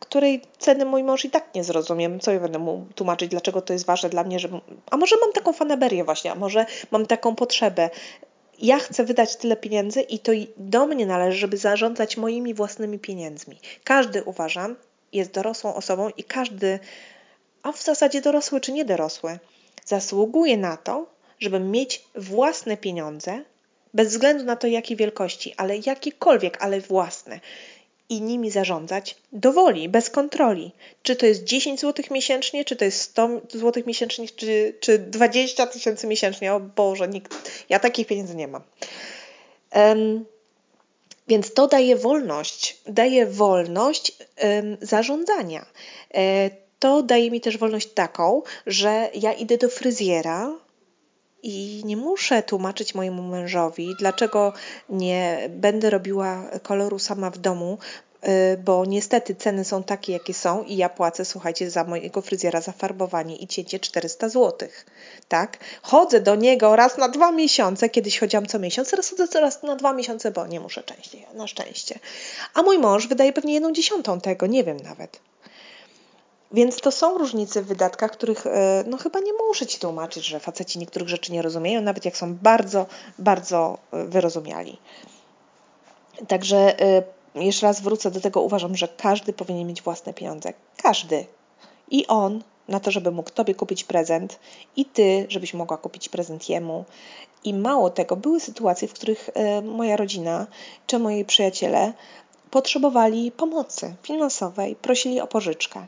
[0.00, 2.20] której ceny mój mąż i tak nie zrozumiem.
[2.20, 4.60] Co ja będę mu tłumaczyć, dlaczego to jest ważne dla mnie, żeby...
[4.90, 7.90] A może mam taką fanaberię właśnie, a może mam taką potrzebę
[8.58, 13.58] ja chcę wydać tyle pieniędzy i to do mnie należy, żeby zarządzać moimi własnymi pieniędzmi.
[13.84, 14.76] Każdy, uważam,
[15.12, 16.78] jest dorosłą osobą i każdy,
[17.62, 19.38] a w zasadzie dorosły czy niedorosły,
[19.84, 21.06] zasługuje na to,
[21.40, 23.44] żeby mieć własne pieniądze,
[23.94, 27.40] bez względu na to, jakiej wielkości, ale jakiekolwiek, ale własne
[28.08, 30.72] i nimi zarządzać dowoli, bez kontroli.
[31.02, 35.66] Czy to jest 10 zł miesięcznie, czy to jest 100 zł miesięcznie, czy, czy 20
[35.66, 36.54] tysięcy miesięcznie.
[36.54, 37.34] O Boże, nikt,
[37.68, 38.62] ja takich pieniędzy nie mam.
[39.74, 40.24] Um,
[41.28, 44.12] Więc to daje wolność, daje wolność
[44.44, 45.66] ym, zarządzania.
[46.14, 50.52] E, to daje mi też wolność taką, że ja idę do fryzjera
[51.42, 54.52] i nie muszę tłumaczyć mojemu mężowi, dlaczego
[54.88, 57.78] nie będę robiła koloru sama w domu,
[58.24, 62.60] y, bo niestety ceny są takie, jakie są i ja płacę, słuchajcie, za mojego fryzjera
[62.60, 64.68] zafarbowanie i cięcie 400 zł.
[65.28, 65.58] Tak?
[65.82, 69.76] Chodzę do niego raz na dwa miesiące, kiedyś chodziłam co miesiąc, teraz chodzę raz na
[69.76, 71.98] dwa miesiące, bo nie muszę częściej, na szczęście.
[72.54, 75.20] A mój mąż wydaje pewnie jedną dziesiątą tego, nie wiem nawet.
[76.52, 80.40] Więc to są różnice w wydatkach, których e, no chyba nie muszę Ci tłumaczyć, że
[80.40, 82.86] faceci niektórych rzeczy nie rozumieją, nawet jak są bardzo,
[83.18, 84.78] bardzo e, wyrozumiali.
[86.28, 87.02] Także e,
[87.34, 90.52] jeszcze raz wrócę do tego, uważam, że każdy powinien mieć własne pieniądze.
[90.76, 91.26] Każdy.
[91.90, 94.38] I on na to, żeby mógł Tobie kupić prezent,
[94.76, 96.84] i Ty, żebyś mogła kupić prezent jemu.
[97.44, 99.30] I mało tego, były sytuacje, w których
[99.62, 100.46] moja rodzina
[100.86, 101.92] czy moi przyjaciele
[102.50, 105.86] potrzebowali pomocy finansowej, prosili o pożyczkę.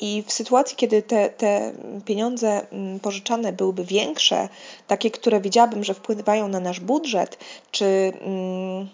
[0.00, 1.72] I w sytuacji, kiedy te, te
[2.04, 4.48] pieniądze mm, pożyczane byłyby większe,
[4.86, 7.38] takie, które wiedziałabym, że wpływają na nasz budżet,
[7.70, 8.88] czy mm,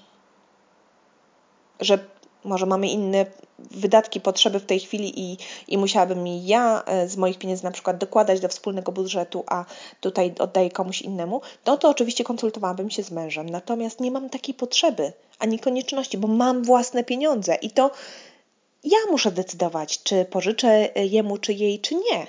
[1.80, 1.98] że
[2.44, 3.26] może mamy inne
[3.58, 5.36] wydatki, potrzeby w tej chwili i,
[5.68, 9.64] i musiałabym ja e, z moich pieniędzy na przykład dokładać do wspólnego budżetu, a
[10.00, 13.50] tutaj oddaję komuś innemu, to to oczywiście konsultowałabym się z mężem.
[13.50, 17.90] Natomiast nie mam takiej potrzeby ani konieczności, bo mam własne pieniądze i to
[18.84, 22.26] ja muszę decydować, czy pożyczę jemu, czy jej, czy nie.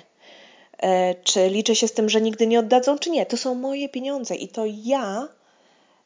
[0.78, 3.26] E, czy liczę się z tym, że nigdy nie oddadzą, czy nie.
[3.26, 5.28] To są moje pieniądze i to ja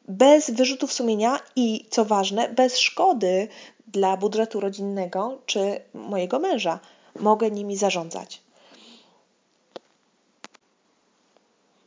[0.07, 3.47] bez wyrzutów sumienia i co ważne, bez szkody
[3.87, 6.79] dla budżetu rodzinnego czy mojego męża
[7.19, 8.41] mogę nimi zarządzać.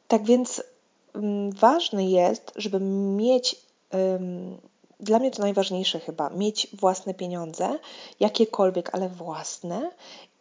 [0.08, 0.62] Tak więc
[1.14, 2.80] mm, ważne jest, żeby
[3.16, 3.56] mieć
[5.02, 7.78] dla mnie to najważniejsze chyba, mieć własne pieniądze,
[8.20, 9.90] jakiekolwiek, ale własne.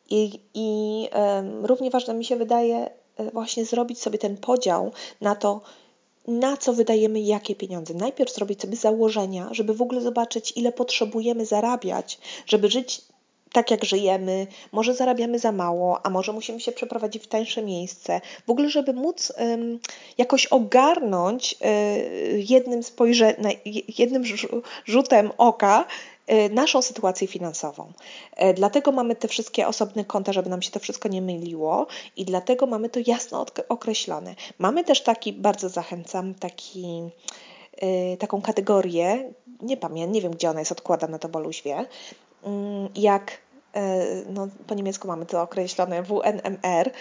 [0.10, 5.36] I, i um, równie ważne mi się wydaje e, właśnie zrobić sobie ten podział na
[5.36, 5.62] to,
[6.28, 7.94] na co wydajemy jakie pieniądze.
[7.94, 13.02] Najpierw zrobić sobie założenia, żeby w ogóle zobaczyć, ile potrzebujemy zarabiać, żeby żyć
[13.52, 18.22] tak jak żyjemy, może zarabiamy za mało, a może musimy się przeprowadzić w tańsze miejsce.
[18.48, 19.80] W ogóle, żeby móc um,
[20.18, 21.72] jakoś ogarnąć um,
[22.36, 23.56] jednym, spojrze-
[23.98, 24.24] jednym
[24.86, 25.86] rzutem oka
[26.28, 27.94] e, naszą sytuację finansową.
[28.36, 31.88] E, dlatego mamy te wszystkie osobne konta, żeby nam się to wszystko nie myliło
[32.18, 34.36] i dlatego mamy to jasno określone.
[34.60, 37.02] Mamy też taki, bardzo zachęcam, taki
[38.20, 41.86] taką kategorię, nie pamiętam, nie wiem gdzie ona jest odkładana, to Boluś wie,
[42.96, 43.38] jak
[43.74, 46.92] e, no, po niemiecku mamy to określone WNMR,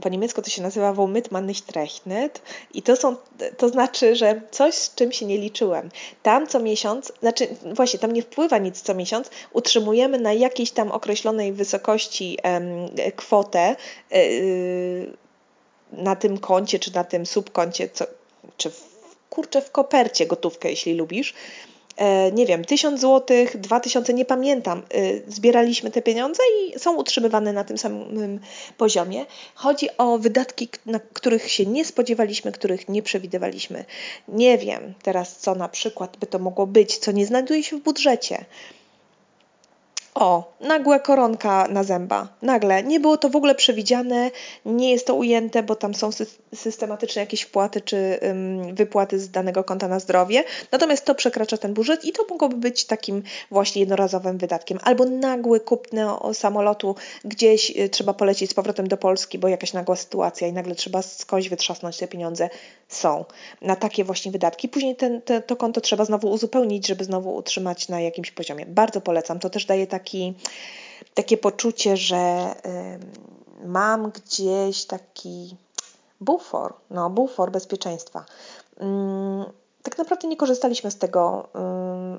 [0.00, 2.42] po niemiecku to się nazywa Womit man nicht rechnet
[2.74, 3.16] i to, są,
[3.56, 5.88] to znaczy, że coś z czym się nie liczyłem.
[6.22, 10.92] Tam co miesiąc, znaczy właśnie tam nie wpływa nic co miesiąc, utrzymujemy na jakiejś tam
[10.92, 12.38] określonej wysokości
[13.16, 13.76] kwotę
[14.12, 14.16] e,
[15.92, 18.04] na tym koncie, czy na tym subkoncie, co,
[18.56, 18.90] czy w,
[19.30, 21.69] kurczę w kopercie gotówkę, jeśli lubisz, E,
[22.32, 27.64] nie wiem, 1000 zł, 2000, nie pamiętam, e, zbieraliśmy te pieniądze i są utrzymywane na
[27.64, 28.40] tym samym
[28.76, 29.26] poziomie.
[29.54, 33.84] Chodzi o wydatki, na których się nie spodziewaliśmy, których nie przewidywaliśmy.
[34.28, 37.82] Nie wiem teraz, co na przykład by to mogło być, co nie znajduje się w
[37.82, 38.44] budżecie.
[40.14, 42.28] O, nagłe koronka na zęba.
[42.42, 42.82] Nagle.
[42.82, 44.30] Nie było to w ogóle przewidziane,
[44.64, 46.10] nie jest to ujęte, bo tam są
[46.54, 50.44] systematyczne jakieś wpłaty czy ym, wypłaty z danego konta na zdrowie.
[50.72, 54.78] Natomiast to przekracza ten budżet i to mogłoby być takim właśnie jednorazowym wydatkiem.
[54.82, 56.94] Albo nagły kupny samolotu,
[57.24, 61.02] gdzieś y, trzeba polecieć z powrotem do Polski, bo jakaś nagła sytuacja i nagle trzeba
[61.02, 62.50] skądś wytrzasnąć te pieniądze.
[62.90, 63.24] Są
[63.62, 64.68] na takie właśnie wydatki.
[64.68, 68.66] Później ten, te, to konto trzeba znowu uzupełnić, żeby znowu utrzymać na jakimś poziomie.
[68.66, 69.38] Bardzo polecam.
[69.38, 70.34] To też daje taki taki,
[71.14, 72.54] takie poczucie, że
[73.64, 75.56] mam gdzieś taki
[76.20, 78.24] bufor, no bufor bezpieczeństwa.
[78.78, 79.44] Mm,
[79.82, 81.48] tak naprawdę nie korzystaliśmy z tego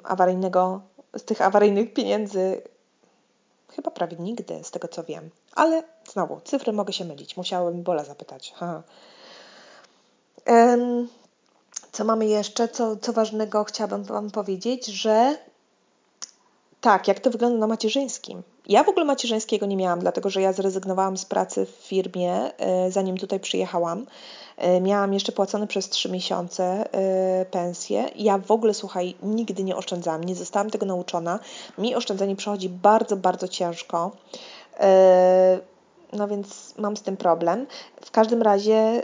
[0.03, 0.81] awaryjnego,
[1.17, 2.61] z tych awaryjnych pieniędzy
[3.75, 5.29] chyba prawie nigdy, z tego co wiem.
[5.55, 7.37] Ale znowu, cyfry mogę się mylić.
[7.37, 8.53] Musiałem Bola zapytać.
[8.55, 8.83] Ha.
[11.91, 12.67] Co mamy jeszcze?
[12.67, 15.37] Co, co ważnego chciałabym Wam powiedzieć, że
[16.81, 18.43] tak, jak to wygląda na macierzyńskim.
[18.67, 22.91] Ja w ogóle macierzyńskiego nie miałam, dlatego że ja zrezygnowałam z pracy w firmie, e,
[22.91, 24.05] zanim tutaj przyjechałam.
[24.57, 28.09] E, miałam jeszcze płacone przez trzy miesiące e, pensję.
[28.15, 31.39] Ja w ogóle, słuchaj, nigdy nie oszczędzałam, nie zostałam tego nauczona.
[31.77, 34.11] Mi oszczędzanie przychodzi bardzo, bardzo ciężko.
[36.13, 37.67] No więc mam z tym problem.
[38.01, 39.03] W każdym razie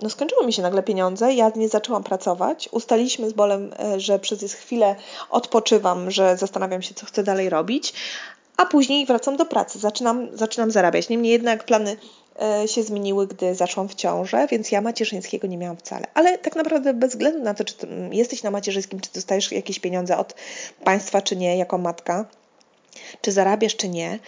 [0.00, 2.68] no skończyły mi się nagle pieniądze, ja nie zaczęłam pracować.
[2.72, 4.96] Ustaliliśmy z Bolem, e, że przez chwilę
[5.30, 7.92] odpoczywam, że zastanawiam się, co chcę dalej robić,
[8.56, 11.08] a później wracam do pracy, zaczynam, zaczynam zarabiać.
[11.08, 11.96] Niemniej jednak plany
[12.42, 16.06] e, się zmieniły, gdy zaszłam w ciążę, więc ja macierzyńskiego nie miałam wcale.
[16.14, 17.74] Ale tak naprawdę bez względu na to, czy
[18.12, 20.34] jesteś na macierzyńskim, czy dostajesz jakieś pieniądze od
[20.84, 22.24] państwa, czy nie, jako matka,
[23.20, 24.18] czy zarabiasz, czy nie,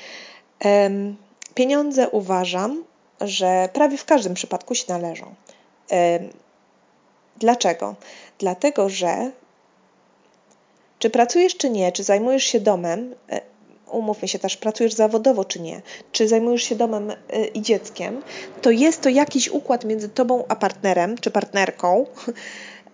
[1.54, 2.84] pieniądze uważam,
[3.20, 5.34] że prawie w każdym przypadku się należą.
[7.36, 7.94] Dlaczego?
[8.38, 9.30] Dlatego, że
[10.98, 13.40] czy pracujesz, czy nie, czy zajmujesz się domem, e,
[13.90, 18.22] umówmy się też, pracujesz zawodowo, czy nie, czy zajmujesz się domem e, i dzieckiem,
[18.62, 22.06] to jest to jakiś układ między tobą a partnerem, czy partnerką,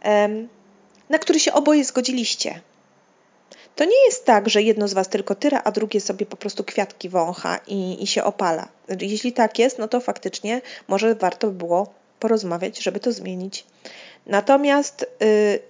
[1.11, 2.61] na który się oboje zgodziliście.
[3.76, 6.64] To nie jest tak, że jedno z Was tylko tyra, a drugie sobie po prostu
[6.64, 8.68] kwiatki wącha i, i się opala.
[9.00, 13.64] Jeśli tak jest, no to faktycznie może warto by było porozmawiać, żeby to zmienić.
[14.26, 15.07] Natomiast y,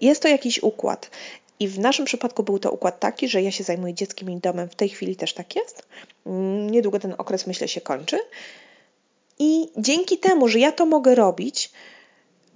[0.00, 1.10] jest to jakiś układ.
[1.60, 4.68] I w naszym przypadku był to układ taki, że ja się zajmuję dzieckiem i domem.
[4.68, 5.82] W tej chwili też tak jest.
[6.26, 8.18] Mm, niedługo ten okres, myślę, się kończy.
[9.38, 11.70] I dzięki temu, że ja to mogę robić,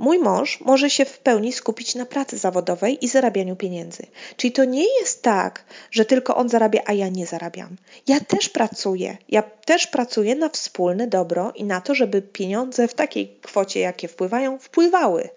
[0.00, 4.06] Mój mąż może się w pełni skupić na pracy zawodowej i zarabianiu pieniędzy.
[4.36, 7.76] Czyli to nie jest tak, że tylko on zarabia, a ja nie zarabiam.
[8.06, 9.16] Ja też pracuję.
[9.28, 14.08] Ja też pracuję na wspólne dobro i na to, żeby pieniądze w takiej kwocie, jakie
[14.08, 15.28] wpływają, wpływały.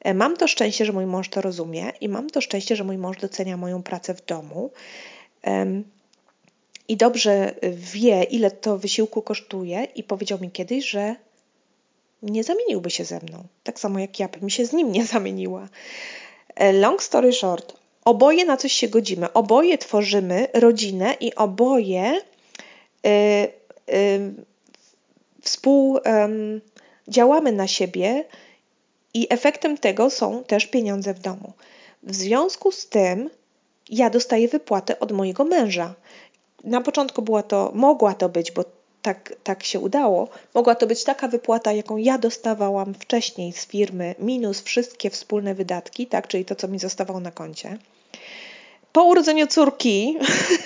[0.00, 2.98] E, mam to szczęście, że mój mąż to rozumie i mam to szczęście, że mój
[2.98, 4.70] mąż docenia moją pracę w domu.
[6.88, 11.16] I dobrze wie, ile to wysiłku kosztuje, i powiedział mi kiedyś, że
[12.22, 13.44] nie zamieniłby się ze mną.
[13.62, 15.68] Tak samo jak ja bym się z nim nie zamieniła.
[16.54, 17.72] E, long story short,
[18.04, 22.20] oboje na coś się godzimy, oboje tworzymy rodzinę i oboje
[23.06, 23.10] y,
[23.94, 24.34] y,
[25.42, 28.24] współdziałamy na siebie
[29.14, 31.52] i efektem tego są też pieniądze w domu.
[32.02, 33.30] W związku z tym
[33.88, 35.94] ja dostaję wypłatę od mojego męża.
[36.64, 38.64] Na początku była to, mogła to być, bo
[39.02, 44.14] tak, tak się udało, mogła to być taka wypłata, jaką ja dostawałam wcześniej z firmy,
[44.18, 47.78] minus wszystkie wspólne wydatki, tak, czyli to, co mi zostawało na koncie.
[48.92, 50.18] Po urodzeniu córki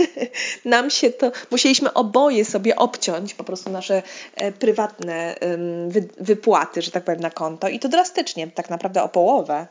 [0.64, 4.02] nam się to, musieliśmy oboje sobie obciąć po prostu nasze
[4.36, 5.34] e, prywatne
[6.20, 9.66] wypłaty, że tak powiem, na konto i to drastycznie, tak naprawdę o połowę.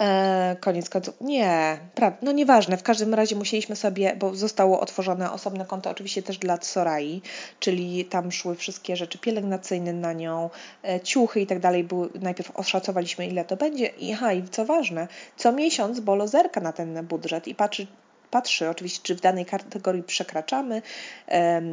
[0.00, 1.14] E, koniec końców.
[1.20, 2.76] Nie, prawda, no nieważne.
[2.76, 7.22] W każdym razie musieliśmy sobie, bo zostało otworzone osobne konto, oczywiście też dla Sorai,
[7.60, 10.50] czyli tam szły wszystkie rzeczy pielęgnacyjne na nią,
[10.84, 11.88] e, ciuchy i tak dalej.
[12.20, 13.86] Najpierw oszacowaliśmy, ile to będzie.
[13.86, 17.86] I, aha, i co ważne, co miesiąc Bolo zerka na ten budżet i patrzy,
[18.30, 20.82] patrzy oczywiście, czy w danej kategorii przekraczamy,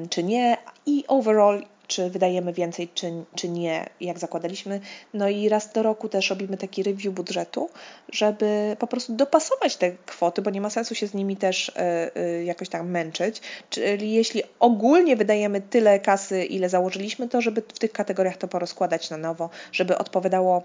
[0.10, 0.58] czy nie.
[0.86, 4.80] I overall czy wydajemy więcej, czy, czy nie, jak zakładaliśmy.
[5.14, 7.70] No i raz do roku też robimy taki review budżetu,
[8.12, 11.74] żeby po prostu dopasować te kwoty, bo nie ma sensu się z nimi też y,
[12.20, 13.42] y, jakoś tam męczyć.
[13.70, 19.10] Czyli jeśli ogólnie wydajemy tyle kasy, ile założyliśmy, to żeby w tych kategoriach to porozkładać
[19.10, 20.64] na nowo, żeby odpowiadało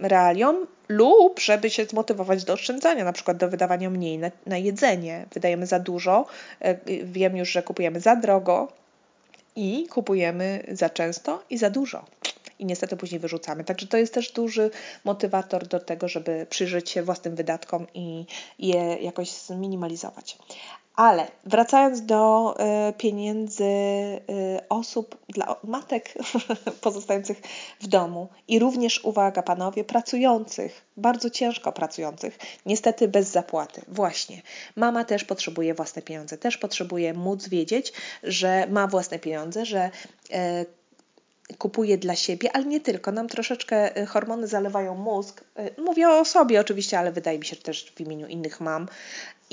[0.00, 5.26] realiom lub żeby się zmotywować do oszczędzania, na przykład do wydawania mniej na, na jedzenie.
[5.34, 6.26] Wydajemy za dużo,
[6.60, 8.68] e, wiem już, że kupujemy za drogo,
[9.56, 12.04] i kupujemy za często i za dużo.
[12.58, 13.64] I niestety później wyrzucamy.
[13.64, 14.70] Także to jest też duży
[15.04, 18.26] motywator do tego, żeby przyjrzeć się własnym wydatkom i
[18.58, 20.38] je jakoś zminimalizować.
[20.96, 22.54] Ale wracając do
[22.88, 24.20] y, pieniędzy y,
[24.68, 26.14] osób, dla matek
[26.80, 27.40] pozostających
[27.80, 33.82] w domu i również, uwaga panowie, pracujących, bardzo ciężko pracujących, niestety bez zapłaty.
[33.88, 34.42] Właśnie,
[34.76, 39.90] mama też potrzebuje własne pieniądze, też potrzebuje móc wiedzieć, że ma własne pieniądze, że
[40.30, 40.82] y,
[41.58, 43.12] kupuje dla siebie, ale nie tylko.
[43.12, 45.44] Nam troszeczkę hormony zalewają mózg.
[45.78, 48.88] Mówię o sobie oczywiście, ale wydaje mi się że też w imieniu innych mam,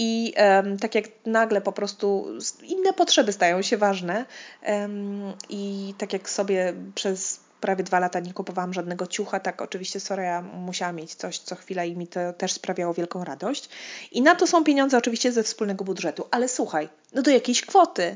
[0.02, 2.28] i um, tak jak nagle po prostu
[2.64, 4.26] inne potrzeby stają się ważne
[4.68, 10.00] um, i tak jak sobie przez prawie dwa lata nie kupowałam żadnego ciucha, tak oczywiście
[10.00, 13.70] Soraya musiała mieć coś co chwila i mi to też sprawiało wielką radość.
[14.12, 18.16] I na to są pieniądze oczywiście ze wspólnego budżetu, ale słuchaj, no do jakiejś kwoty.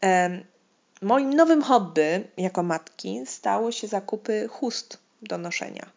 [1.02, 5.90] moim nowym hobby jako matki stało się zakupy chust do noszenia.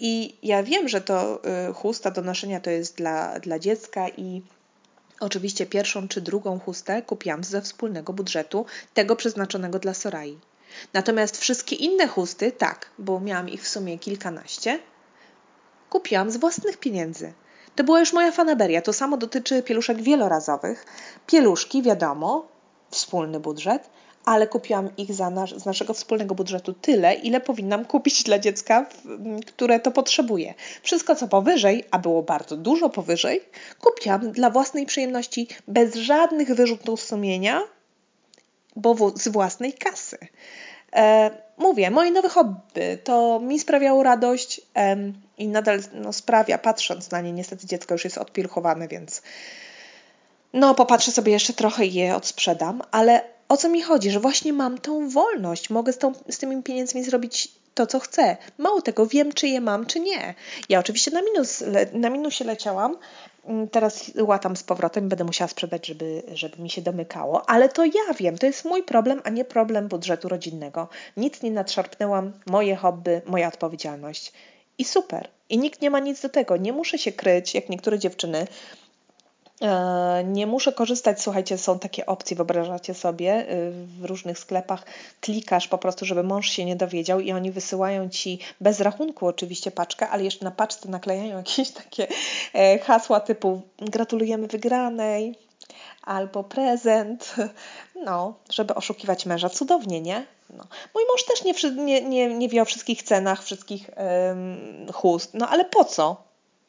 [0.00, 4.42] I ja wiem, że to y, chusta do noszenia to jest dla, dla dziecka i
[5.20, 10.38] oczywiście pierwszą czy drugą chustę kupiłam ze wspólnego budżetu, tego przeznaczonego dla Sorai.
[10.92, 14.78] Natomiast wszystkie inne chusty, tak, bo miałam ich w sumie kilkanaście,
[15.90, 17.32] kupiłam z własnych pieniędzy.
[17.76, 18.82] To była już moja fanaberia.
[18.82, 20.86] To samo dotyczy pieluszek wielorazowych.
[21.26, 22.48] Pieluszki, wiadomo,
[22.90, 23.90] wspólny budżet,
[24.26, 28.86] ale kupiłam ich za nasz, z naszego wspólnego budżetu tyle, ile powinnam kupić dla dziecka,
[29.46, 30.54] które to potrzebuje.
[30.82, 33.40] Wszystko, co powyżej, a było bardzo dużo powyżej,
[33.80, 37.60] kupiłam dla własnej przyjemności, bez żadnych wyrzutów sumienia,
[38.76, 40.18] bo z własnej kasy.
[40.92, 44.96] E, mówię, moje nowe hobby to mi sprawiało radość e,
[45.38, 47.32] i nadal no, sprawia, patrząc na nie.
[47.32, 49.22] Niestety dziecko już jest odpilchowane, więc
[50.52, 54.52] no popatrzę sobie jeszcze trochę i je odsprzedam, ale o co mi chodzi, że właśnie
[54.52, 58.36] mam tą wolność, mogę z, tą, z tymi pieniędzmi zrobić to, co chcę.
[58.58, 60.34] Mało tego, wiem, czy je mam, czy nie.
[60.68, 62.96] Ja oczywiście na, minus, na minusie leciałam,
[63.44, 67.84] mm, teraz łatam z powrotem, będę musiała sprzedać, żeby, żeby mi się domykało, ale to
[67.84, 70.88] ja wiem, to jest mój problem, a nie problem budżetu rodzinnego.
[71.16, 74.32] Nic nie nadszarpnęłam, moje hobby, moja odpowiedzialność.
[74.78, 75.28] I super.
[75.48, 76.56] I nikt nie ma nic do tego.
[76.56, 78.46] Nie muszę się kryć, jak niektóre dziewczyny,
[80.24, 84.84] nie muszę korzystać, słuchajcie, są takie opcje, wyobrażacie sobie, y, w różnych sklepach
[85.20, 89.70] klikasz po prostu, żeby mąż się nie dowiedział i oni wysyłają ci bez rachunku oczywiście
[89.70, 92.06] paczkę, ale jeszcze na paczce naklejają jakieś takie
[92.54, 95.34] e, hasła typu gratulujemy wygranej
[96.02, 97.34] albo prezent,
[98.04, 99.48] no, żeby oszukiwać męża.
[99.48, 100.26] Cudownie, nie?
[100.50, 100.64] No.
[100.94, 105.48] Mój mąż też nie, nie, nie, nie wie o wszystkich cenach, wszystkich um, chust, no
[105.48, 106.25] ale po co?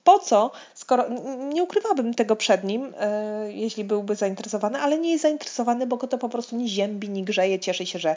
[0.08, 1.06] Po co, skoro
[1.54, 6.08] nie ukrywałabym tego przed nim, e, jeśli byłby zainteresowany, ale nie jest zainteresowany, bo go
[6.08, 8.16] to po prostu nie ziębi, nie grzeje, cieszy się, że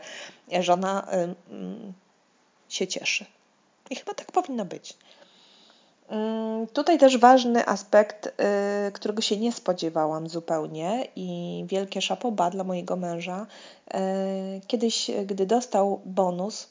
[0.60, 1.06] żona
[2.68, 3.24] się cieszy.
[3.90, 4.96] I chyba tak powinno być.
[6.08, 12.64] Mm, tutaj też ważny aspekt, y, którego się nie spodziewałam zupełnie i wielkie szapoba dla
[12.64, 13.46] mojego męża.
[13.94, 16.68] E, kiedyś, gdy dostał bonus,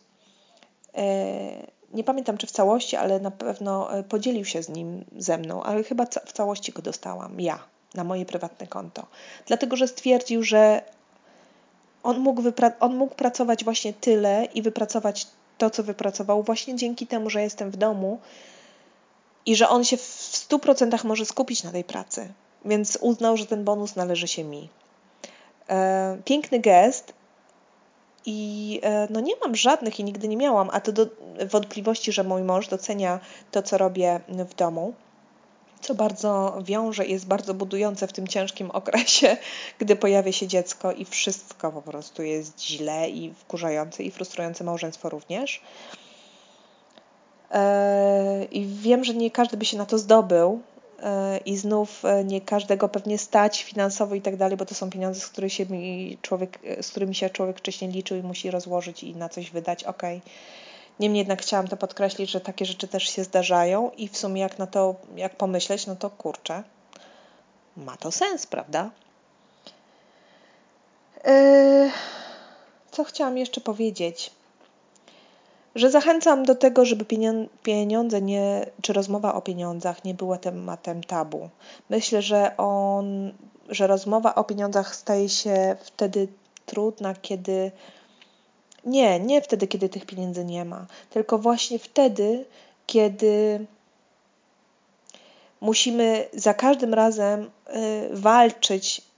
[0.98, 5.38] e, nie pamiętam czy w całości, ale na pewno e, podzielił się z nim ze
[5.38, 7.60] mną, ale chyba w całości go dostałam ja
[7.96, 9.06] na moje prywatne konto.
[9.46, 10.82] Dlatego, że stwierdził, że
[12.04, 12.44] on mógł,
[12.80, 17.72] on mógł pracować właśnie tyle i wypracować to, co wypracował, właśnie dzięki temu, że jestem
[17.72, 18.20] w domu
[19.46, 20.02] i że on się w
[20.50, 22.34] 100% może skupić na tej pracy.
[22.66, 24.70] Więc uznał, że ten bonus należy się mi.
[25.70, 27.14] E, piękny gest,
[28.26, 31.08] i e, no nie mam żadnych i nigdy nie miałam, a to do
[31.46, 33.20] wątpliwości, że mój mąż docenia
[33.52, 34.94] to, co robię w domu,
[35.82, 39.38] co bardzo wiąże i jest bardzo budujące w tym ciężkim okresie,
[39.80, 45.10] gdy pojawia się dziecko i wszystko po prostu jest źle i wkurzające i frustrujące małżeństwo
[45.10, 45.62] również.
[47.52, 50.62] E, I wiem, że nie każdy by się na to zdobył,
[51.46, 55.20] i znów e, nie każdego pewnie stać finansowo i tak dalej, bo to są pieniądze,
[55.20, 55.66] z, których się
[56.22, 59.84] człowiek, e, z którymi się człowiek wcześniej liczył i musi rozłożyć i na coś wydać.
[59.84, 60.02] Ok.
[61.00, 64.60] Niemniej jednak chciałam to podkreślić, że takie rzeczy też się zdarzają i w sumie jak
[64.60, 66.64] na to, jak pomyśleć, no to kurczę,
[67.78, 68.90] ma to sens, prawda?
[71.26, 71.92] Yy,
[72.92, 74.32] co chciałam jeszcze powiedzieć?
[75.80, 77.06] Że zachęcam do tego, żeby
[77.64, 81.50] pieniądze nie, czy rozmowa o pieniądzach nie była tematem tabu.
[81.90, 83.32] Myślę, że on,
[83.70, 86.28] że rozmowa o pieniądzach staje się wtedy
[86.66, 87.72] trudna, kiedy
[88.86, 92.46] nie, nie wtedy, kiedy tych pieniędzy nie ma, tylko właśnie wtedy,
[92.86, 93.66] kiedy
[95.62, 97.50] musimy za każdym razem y,
[98.12, 99.09] walczyć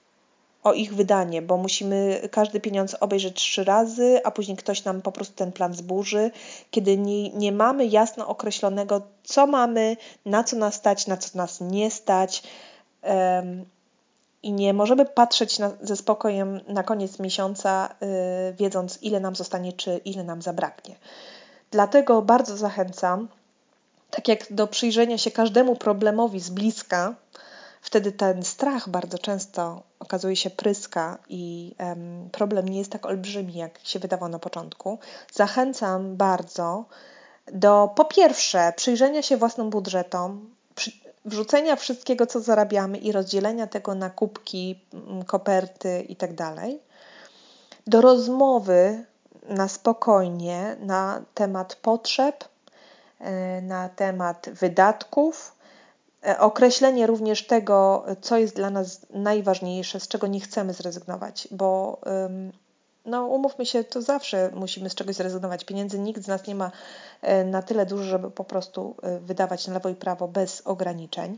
[0.64, 5.12] o ich wydanie, bo musimy każdy pieniądz obejrzeć trzy razy, a później ktoś nam po
[5.12, 6.32] prostu ten plan zburzy,
[6.72, 11.62] kiedy nie, nie mamy jasno określonego, co mamy, na co nas stać, na co nas
[11.62, 12.44] nie stać.
[13.04, 13.66] Um,
[14.44, 19.74] i nie możemy patrzeć na, ze spokojem na koniec miesiąca, yy, wiedząc, ile nam zostanie,
[19.74, 20.96] czy ile nam zabraknie.
[21.72, 23.28] Dlatego bardzo zachęcam,
[24.10, 27.16] tak jak do przyjrzenia się każdemu problemowi z bliska,
[27.82, 31.76] wtedy ten strach bardzo często okazuje się pryska i
[32.32, 35.00] problem nie jest tak olbrzymi, jak się wydawało na początku.
[35.34, 36.86] Zachęcam bardzo
[37.54, 40.50] do po pierwsze przyjrzenia się własnym budżetom,
[41.26, 44.86] wrzucenia wszystkiego, co zarabiamy i rozdzielenia tego na kubki,
[45.28, 46.36] koperty itd.
[46.36, 46.66] Tak
[47.88, 49.06] do rozmowy
[49.50, 52.46] na spokojnie na temat potrzeb,
[53.20, 55.56] e, na temat wydatków,
[56.40, 62.00] określenie również tego, co jest dla nas najważniejsze, z czego nie chcemy zrezygnować, bo
[63.06, 65.66] no, umówmy się, to zawsze musimy z czegoś zrezygnować.
[65.66, 66.72] Pieniędzy nikt z nas nie ma
[67.22, 71.38] e, na tyle dużo, żeby po prostu e, wydawać na lewo i prawo bez ograniczeń.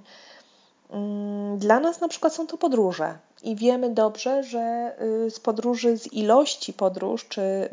[0.90, 5.98] Mm, dla nas na przykład są to podróże i wiemy dobrze, że y, z podróży,
[5.98, 7.70] z ilości podróż, czy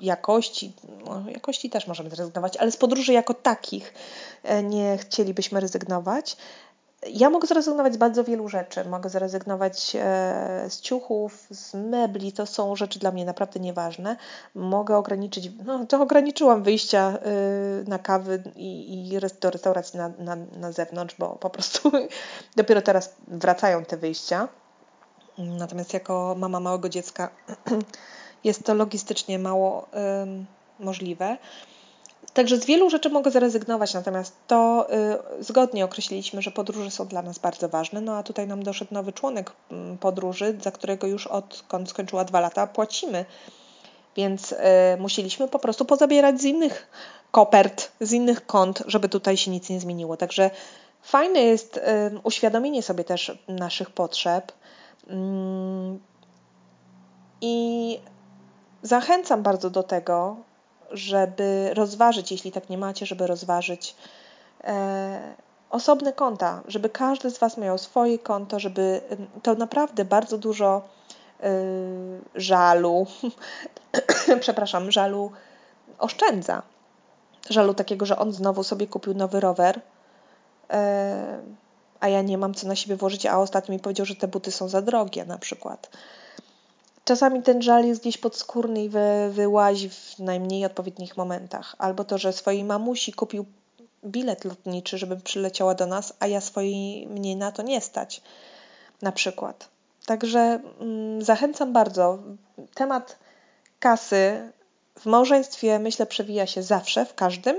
[0.00, 0.72] jakości,
[1.06, 3.94] no, jakości też możemy zrezygnować, ale z podróży jako takich
[4.42, 6.36] e, nie chcielibyśmy rezygnować.
[7.06, 8.84] ja mogę zrezygnować z bardzo wielu rzeczy.
[8.84, 14.16] Mogę zrezygnować e, z ciuchów, z mebli, to są rzeczy dla mnie naprawdę nieważne.
[14.54, 17.18] Mogę ograniczyć, no to ograniczyłam wyjścia
[17.82, 21.92] y, na kawy i, i do restauracji na, na, na zewnątrz, bo po prostu
[22.56, 24.48] dopiero teraz wracają te wyjścia.
[25.38, 27.30] Natomiast jako mama małego dziecka
[28.44, 29.86] jest to logistycznie mało
[30.80, 31.36] y, możliwe.
[32.34, 34.86] Także z wielu rzeczy mogę zrezygnować, natomiast to
[35.40, 38.00] y, zgodnie określiliśmy, że podróże są dla nas bardzo ważne.
[38.00, 42.40] No a tutaj nam doszedł nowy członek y, podróży, za którego już odkąd skończyła dwa
[42.40, 43.24] lata płacimy.
[44.16, 44.56] Więc y,
[44.98, 46.90] musieliśmy po prostu pozabierać z innych
[47.30, 50.16] kopert, z innych kont, żeby tutaj się nic nie zmieniło.
[50.16, 50.50] Także
[51.02, 51.80] fajne jest y,
[52.22, 54.52] uświadomienie sobie też naszych potrzeb.
[55.08, 56.00] Mm,
[57.40, 57.98] I
[58.84, 60.36] zachęcam bardzo do tego,
[60.90, 63.96] żeby rozważyć, jeśli tak nie macie, żeby rozważyć
[64.64, 65.34] e,
[65.70, 69.00] osobne konta, żeby każdy z Was miał swoje konto, żeby
[69.42, 70.82] to naprawdę bardzo dużo
[71.40, 71.50] e,
[72.34, 73.06] żalu,
[74.40, 75.32] przepraszam, żalu
[75.98, 76.62] oszczędza.
[77.50, 79.80] Żalu takiego, że on znowu sobie kupił nowy rower,
[80.70, 81.38] e,
[82.00, 84.52] a ja nie mam co na siebie włożyć, a ostatnio mi powiedział, że te buty
[84.52, 85.90] są za drogie na przykład.
[87.04, 91.74] Czasami ten żal jest gdzieś podskórny i wy, wyłazi w najmniej odpowiednich momentach.
[91.78, 93.44] Albo to, że swojej mamusi kupił
[94.04, 98.22] bilet lotniczy, żeby przyleciała do nas, a ja swojej mnie na to nie stać.
[99.02, 99.68] Na przykład.
[100.06, 102.18] Także mm, zachęcam bardzo.
[102.74, 103.18] Temat
[103.78, 104.52] kasy
[104.98, 107.56] w małżeństwie myślę przewija się zawsze, w każdym.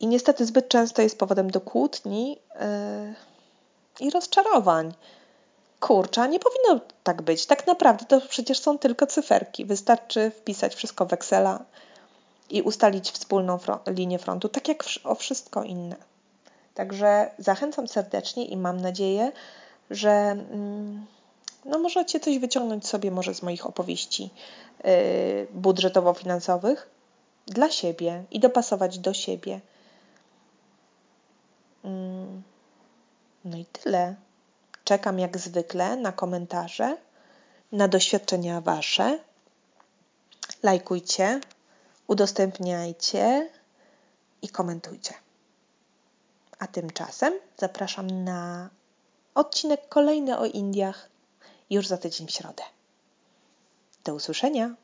[0.00, 4.94] I niestety zbyt często jest powodem do kłótni yy, i rozczarowań
[5.80, 7.46] kurczę, nie powinno tak być.
[7.46, 9.64] Tak naprawdę to przecież są tylko cyferki.
[9.64, 11.64] Wystarczy wpisać wszystko w Excela
[12.50, 15.96] i ustalić wspólną linię frontu, tak jak o wszystko inne.
[16.74, 19.32] Także zachęcam serdecznie i mam nadzieję,
[19.90, 21.06] że mm,
[21.64, 24.30] no możecie coś wyciągnąć sobie może z moich opowieści
[24.84, 24.90] yy,
[25.54, 26.88] budżetowo-finansowych
[27.46, 29.60] dla siebie i dopasować do siebie.
[31.84, 32.42] Mm,
[33.44, 34.14] no i tyle.
[34.88, 36.96] Czekam jak zwykle na komentarze,
[37.72, 39.18] na doświadczenia Wasze.
[40.62, 41.40] Lajkujcie,
[42.06, 43.50] udostępniajcie
[44.42, 45.14] i komentujcie.
[46.58, 48.70] A tymczasem zapraszam na
[49.34, 51.08] odcinek kolejny o Indiach
[51.70, 52.62] już za tydzień w środę.
[54.04, 54.74] Do usłyszenia.